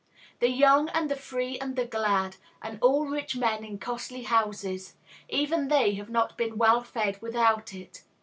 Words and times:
The 0.39 0.49
young 0.49 0.89
and 0.95 1.11
the 1.11 1.15
free 1.15 1.59
and 1.59 1.75
the 1.75 1.85
glad, 1.85 2.37
and 2.59 2.79
all 2.81 3.05
rich 3.05 3.35
men 3.35 3.63
in 3.63 3.77
costly 3.77 4.23
houses, 4.23 4.95
even 5.29 5.67
they 5.67 5.93
have 5.93 6.09
not 6.09 6.35
been 6.39 6.57
well 6.57 6.81
fed 6.81 7.21
without 7.21 7.71
it. 7.75 8.01